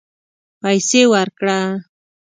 [0.61, 1.59] پیسې ورکړه